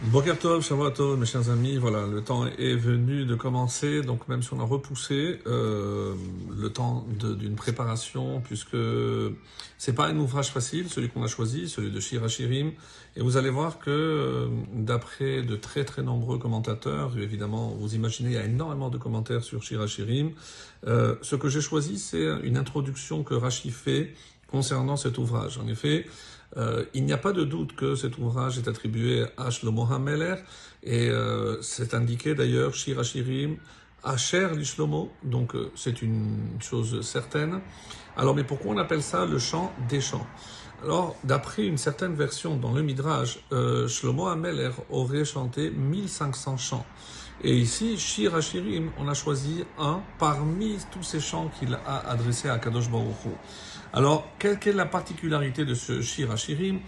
[0.00, 4.28] Boker Tov, Shavua Tov, mes chers amis, voilà, le temps est venu de commencer, donc
[4.28, 6.14] même si on a repoussé euh,
[6.56, 8.76] le temps d'une préparation, puisque
[9.76, 12.70] c'est pas un ouvrage facile, celui qu'on a choisi, celui de Shira Shirim,
[13.16, 18.30] et vous allez voir que euh, d'après de très très nombreux commentateurs, évidemment, vous imaginez,
[18.30, 20.30] il y a énormément de commentaires sur Shira Shirim,
[20.86, 24.14] euh, ce que j'ai choisi, c'est une introduction que Rashi fait
[24.50, 25.58] concernant cet ouvrage.
[25.58, 26.06] En effet,
[26.56, 30.36] euh, il n'y a pas de doute que cet ouvrage est attribué à Shlomo HaMeler
[30.82, 33.56] et euh, c'est indiqué d'ailleurs Shira Shirim
[34.02, 37.60] Asher Shlomo, donc euh, c'est une chose certaine.
[38.16, 40.26] Alors mais pourquoi on appelle ça le chant des chants?
[40.84, 46.86] Alors, d'après une certaine version dans le Midrash, euh, Shlomo Ameler aurait chanté 1500 chants.
[47.42, 52.48] Et ici, Shir Hashirim, on a choisi un parmi tous ces chants qu'il a adressés
[52.48, 53.14] à Kadosh Baruch.
[53.92, 56.80] Alors, quelle, est la particularité de ce Shir Hashirim?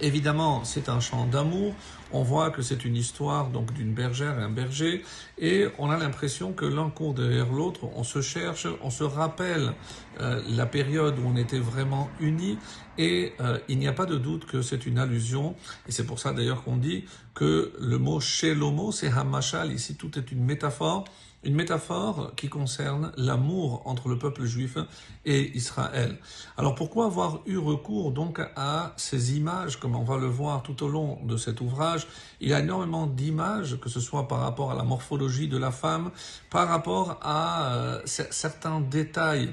[0.00, 1.74] Évidemment, c'est un chant d'amour.
[2.16, 5.04] On voit que c'est une histoire donc d'une bergère et un berger,
[5.36, 7.90] et on a l'impression que l'un court derrière l'autre.
[7.94, 9.74] On se cherche, on se rappelle
[10.22, 12.56] euh, la période où on était vraiment unis,
[12.96, 15.56] et euh, il n'y a pas de doute que c'est une allusion.
[15.86, 19.70] Et c'est pour ça d'ailleurs qu'on dit que le mot shelomo, c'est hamashal.
[19.70, 21.04] Ici, tout est une métaphore
[21.46, 24.78] une métaphore qui concerne l'amour entre le peuple juif
[25.24, 26.18] et Israël.
[26.56, 30.82] Alors pourquoi avoir eu recours donc à ces images, comme on va le voir tout
[30.82, 32.05] au long de cet ouvrage
[32.40, 35.70] Il y a énormément d'images, que ce soit par rapport à la morphologie de la
[35.70, 36.10] femme,
[36.50, 39.52] par rapport à euh, certains détails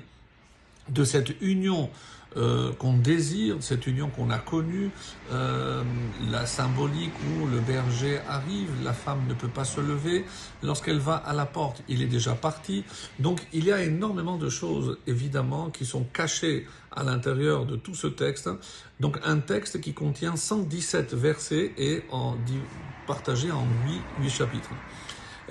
[0.89, 1.89] de cette union
[2.37, 4.89] euh, qu'on désire, cette union qu'on a connue,
[5.31, 5.83] euh,
[6.29, 10.25] la symbolique où le berger arrive, la femme ne peut pas se lever,
[10.61, 12.83] lorsqu'elle va à la porte, il est déjà parti.
[13.19, 17.95] Donc il y a énormément de choses, évidemment, qui sont cachées à l'intérieur de tout
[17.95, 18.49] ce texte.
[18.99, 22.35] Donc un texte qui contient 117 versets et en,
[23.05, 24.69] partagé en 8, 8 chapitres.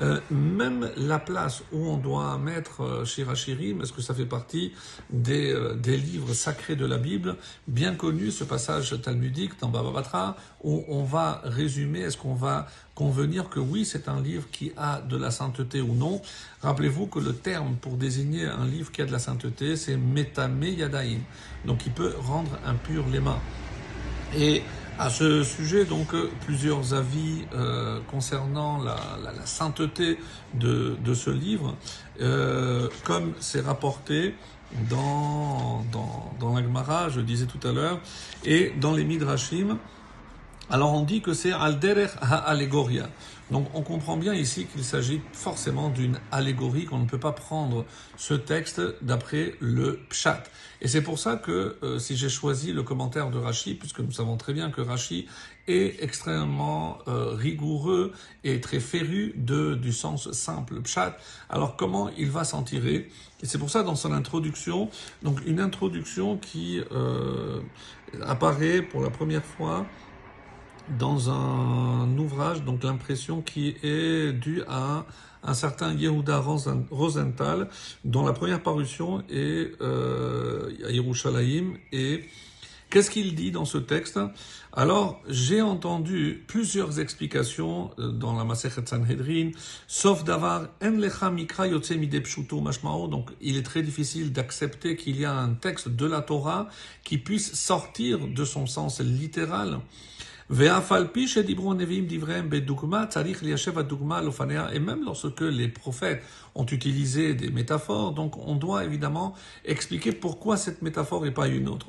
[0.00, 4.72] Euh, même la place où on doit mettre euh, Shirachirim, est-ce que ça fait partie
[5.11, 7.36] des, euh, des, livres sacrés de la Bible,
[7.68, 12.68] bien connu ce passage talmudique dans Baba Batra, où on va résumer, est-ce qu'on va
[12.94, 16.22] convenir que oui, c'est un livre qui a de la sainteté ou non.
[16.62, 20.62] Rappelez-vous que le terme pour désigner un livre qui a de la sainteté, c'est metame
[20.62, 21.20] yadaim.
[21.67, 23.40] Donc il peut rendre impur les mains.
[24.34, 24.62] Et
[25.02, 28.96] à ce sujet, donc, euh, plusieurs avis euh, concernant la,
[29.45, 30.18] sainteté
[30.55, 31.74] de, de ce livre,
[32.20, 34.35] euh, comme c'est rapporté
[34.89, 38.01] dans, dans, dans l'Agmara, je disais tout à l'heure,
[38.45, 39.79] et dans les Midrashim,
[40.72, 43.10] alors on dit que c'est Alderer ha-allegoria.
[43.50, 47.84] Donc on comprend bien ici qu'il s'agit forcément d'une allégorie, qu'on ne peut pas prendre
[48.16, 50.42] ce texte d'après le pshat.
[50.80, 54.12] Et c'est pour ça que euh, si j'ai choisi le commentaire de Rashi, puisque nous
[54.12, 55.27] savons très bien que Rashi
[55.68, 58.12] est extrêmement euh, rigoureux
[58.42, 61.18] et très féru de, du sens simple pshat,
[61.50, 63.11] alors comment il va s'en tirer?
[63.42, 64.88] Et c'est pour ça dans son introduction,
[65.22, 67.61] donc une introduction qui euh,
[68.22, 69.86] apparaît pour la première fois
[70.98, 75.06] dans un ouvrage, donc l'impression qui est due à
[75.42, 76.42] un certain Yehuda
[76.90, 77.68] Rosenthal,
[78.04, 81.74] dont la première parution est euh, à Yerushalayim.
[81.92, 82.24] Et
[82.90, 84.20] qu'est-ce qu'il dit dans ce texte?
[84.72, 89.50] Alors, j'ai entendu plusieurs explications euh, dans la Masechet Sanhedrin,
[89.86, 93.08] sauf d'avoir en lecha mikra mashmao.
[93.08, 96.68] Donc, il est très difficile d'accepter qu'il y a un texte de la Torah
[97.02, 99.80] qui puisse sortir de son sens littéral.
[100.51, 100.69] Et
[104.80, 106.23] même lorsque les prophètes
[106.55, 111.69] ont utilisé des métaphores, donc on doit évidemment expliquer pourquoi cette métaphore et pas une
[111.69, 111.86] autre.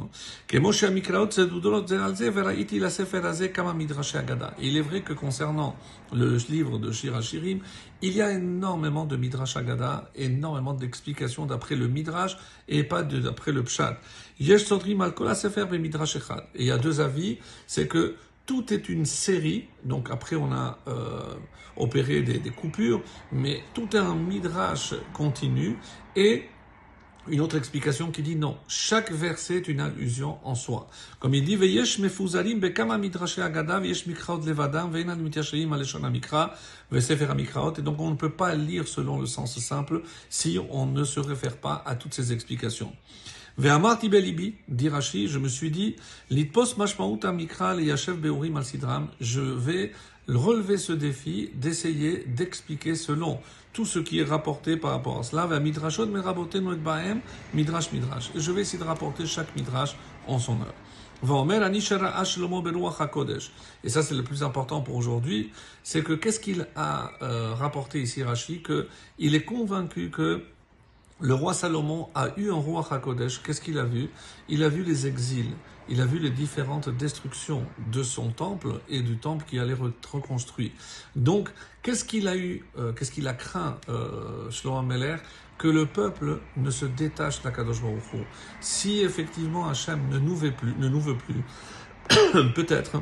[0.51, 0.57] Il
[4.77, 5.75] est vrai que concernant
[6.13, 7.59] le livre de Shirachirim,
[8.01, 12.37] il y a énormément de Midrash Agada, énormément d'explications d'après le Midrash
[12.67, 13.99] et pas d'après le Pshat.
[14.39, 14.45] Et
[16.55, 17.37] il y a deux avis,
[17.67, 21.35] c'est que tout est une série, donc après on a euh,
[21.77, 23.01] opéré des, des, coupures,
[23.31, 25.77] mais tout est un midrash continu
[26.15, 26.45] et
[27.27, 30.89] une autre explication qui dit non, chaque verset est une allusion en soi.
[31.19, 36.53] Comme il dit, veyesh mefuzarim bekama midrash agada veyesh mikraot levadam veinan mityashayim aleshon mikra
[36.91, 37.75] vesefer mikraot.
[37.77, 41.21] Et donc on ne peut pas lire selon le sens simple si on ne se
[41.21, 42.91] réfère pas à toutes ces explications.
[43.57, 45.95] Ve'amarti belibi, dit Rashi, je me suis dit,
[46.31, 49.91] litpos mashmaut mikra yashev beurim al sidram, je vais
[50.27, 53.39] relever ce défi d'essayer d'expliquer selon
[53.71, 55.59] tout ce qui est rapporté par rapport à cela.
[55.59, 57.21] Midrashot meraboten bahem,
[57.53, 58.31] midrash midrash.
[58.35, 59.95] Je vais essayer de rapporter chaque midrash
[60.27, 60.73] en son heure.
[63.83, 65.51] Et ça, c'est le plus important pour aujourd'hui,
[65.81, 68.61] c'est que qu'est-ce qu'il a euh, rapporté ici Rashi?
[68.61, 68.89] Que
[69.19, 70.43] il est convaincu que
[71.23, 73.41] le roi Salomon a eu un roi HaKodesh.
[73.41, 74.09] Qu'est-ce qu'il a vu?
[74.49, 75.53] Il a vu les exils.
[75.87, 80.15] Il a vu les différentes destructions de son temple et du temple qui allait être
[80.15, 80.73] reconstruit.
[81.15, 81.49] Donc,
[81.81, 85.15] qu'est-ce qu'il a eu, euh, qu'est-ce qu'il a craint, euh, Shlomo Meller?
[85.57, 88.27] Que le peuple ne se détache d'Akadosh Baruch
[88.59, 91.41] Si effectivement Hachem ne nous veut plus, ne nous veut plus
[92.53, 93.01] peut-être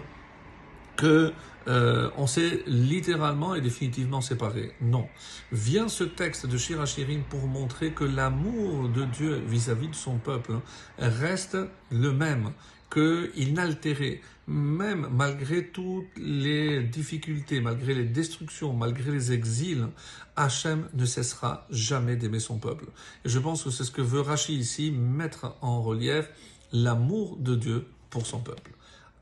[0.95, 1.33] que
[1.67, 4.73] euh, on s'est littéralement et définitivement séparés.
[4.81, 5.07] Non.
[5.51, 10.59] Vient ce texte de Shirachirim pour montrer que l'amour de Dieu vis-à-vis de son peuple
[10.97, 11.57] reste
[11.91, 12.51] le même,
[12.91, 19.87] qu'il n'altérait, même malgré toutes les difficultés, malgré les destructions, malgré les exils,
[20.35, 22.85] Hachem ne cessera jamais d'aimer son peuple.
[23.23, 26.29] Et je pense que c'est ce que veut Rachi ici, mettre en relief
[26.73, 28.71] l'amour de Dieu pour son peuple.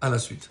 [0.01, 0.49] À la suite.